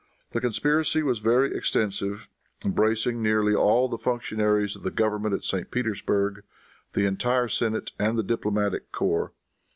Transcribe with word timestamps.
The 0.31 0.41
conspiracy 0.41 1.03
was 1.03 1.19
very 1.19 1.55
extensive, 1.55 2.27
embracing 2.65 3.21
nearly 3.21 3.53
all 3.53 3.87
the 3.87 3.99
functionaries 3.99 4.75
of 4.75 4.81
the 4.81 4.89
government 4.89 5.35
at 5.35 5.43
St. 5.43 5.69
Petersburg, 5.69 6.41
the 6.93 7.05
entire 7.05 7.47
senate, 7.47 7.91
and 7.99 8.17
the 8.17 8.23
diplomatic 8.23 8.91
corps. 8.91 9.31